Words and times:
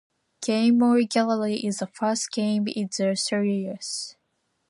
"Game 0.41 0.79
Boy 0.79 1.05
Gallery" 1.05 1.57
is 1.63 1.77
the 1.77 1.85
first 1.85 2.31
game 2.31 2.67
in 2.67 2.89
the 2.97 3.15
series. 3.15 4.15